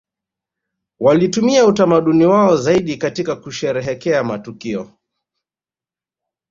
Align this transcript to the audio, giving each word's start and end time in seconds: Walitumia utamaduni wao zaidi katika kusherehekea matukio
Walitumia 0.99 1.65
utamaduni 1.65 2.25
wao 2.25 2.57
zaidi 2.57 2.97
katika 2.97 3.35
kusherehekea 3.35 4.23
matukio 4.23 4.91